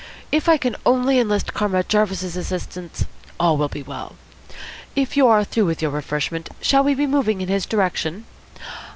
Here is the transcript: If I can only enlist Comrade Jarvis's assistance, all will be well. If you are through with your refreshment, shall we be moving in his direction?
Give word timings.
If 0.31 0.49
I 0.49 0.57
can 0.57 0.75
only 0.83 1.19
enlist 1.19 1.53
Comrade 1.53 1.87
Jarvis's 1.87 2.35
assistance, 2.35 3.05
all 3.39 3.55
will 3.55 3.67
be 3.67 3.83
well. 3.83 4.15
If 4.95 5.15
you 5.15 5.27
are 5.27 5.43
through 5.43 5.65
with 5.67 5.79
your 5.79 5.91
refreshment, 5.91 6.49
shall 6.59 6.83
we 6.83 6.95
be 6.95 7.05
moving 7.05 7.39
in 7.39 7.49
his 7.49 7.67
direction? 7.67 8.25